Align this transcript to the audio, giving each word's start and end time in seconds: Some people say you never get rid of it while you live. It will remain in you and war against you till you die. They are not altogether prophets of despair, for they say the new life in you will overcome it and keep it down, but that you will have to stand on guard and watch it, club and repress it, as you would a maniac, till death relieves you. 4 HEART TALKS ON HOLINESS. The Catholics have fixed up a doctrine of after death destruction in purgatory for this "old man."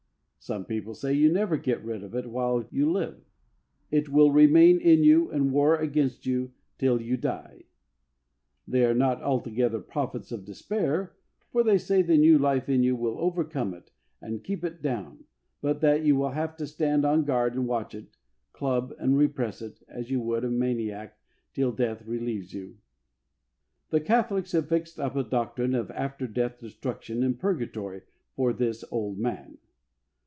Some 0.43 0.65
people 0.65 0.95
say 0.95 1.13
you 1.13 1.31
never 1.31 1.55
get 1.55 1.83
rid 1.85 2.03
of 2.03 2.15
it 2.15 2.25
while 2.25 2.67
you 2.71 2.91
live. 2.91 3.21
It 3.91 4.09
will 4.09 4.31
remain 4.31 4.79
in 4.81 5.03
you 5.03 5.29
and 5.29 5.51
war 5.53 5.75
against 5.77 6.25
you 6.25 6.51
till 6.79 6.99
you 6.99 7.15
die. 7.15 7.65
They 8.67 8.83
are 8.85 8.95
not 8.95 9.21
altogether 9.21 9.79
prophets 9.79 10.31
of 10.31 10.43
despair, 10.43 11.15
for 11.51 11.61
they 11.61 11.77
say 11.77 12.01
the 12.01 12.17
new 12.17 12.39
life 12.39 12.67
in 12.69 12.81
you 12.81 12.95
will 12.95 13.19
overcome 13.19 13.75
it 13.75 13.91
and 14.19 14.43
keep 14.43 14.63
it 14.63 14.81
down, 14.81 15.25
but 15.61 15.79
that 15.81 16.03
you 16.05 16.15
will 16.15 16.31
have 16.31 16.57
to 16.57 16.65
stand 16.65 17.05
on 17.05 17.23
guard 17.23 17.53
and 17.53 17.67
watch 17.67 17.93
it, 17.93 18.07
club 18.51 18.95
and 18.97 19.19
repress 19.19 19.61
it, 19.61 19.83
as 19.87 20.09
you 20.09 20.19
would 20.21 20.43
a 20.43 20.49
maniac, 20.49 21.19
till 21.53 21.71
death 21.71 22.01
relieves 22.07 22.51
you. 22.51 22.71
4 22.71 22.71
HEART 22.71 22.73
TALKS 22.73 23.21
ON 23.21 23.89
HOLINESS. 23.89 23.91
The 23.91 24.07
Catholics 24.07 24.51
have 24.53 24.69
fixed 24.69 24.99
up 24.99 25.15
a 25.15 25.23
doctrine 25.23 25.75
of 25.75 25.91
after 25.91 26.25
death 26.25 26.57
destruction 26.57 27.21
in 27.21 27.35
purgatory 27.35 28.01
for 28.35 28.51
this 28.51 28.83
"old 28.91 29.19
man." 29.19 29.59